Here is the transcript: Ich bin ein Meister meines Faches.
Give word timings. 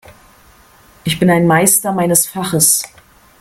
Ich 1.03 1.19
bin 1.19 1.29
ein 1.29 1.45
Meister 1.45 1.91
meines 1.93 2.25
Faches. 2.25 2.81